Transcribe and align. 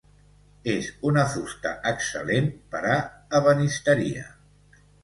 És 0.71 0.87
una 1.09 1.25
fusta 1.35 1.75
excel·lent 1.91 2.51
per 2.73 2.83
a 2.97 2.99
ebenisteria. 3.43 4.31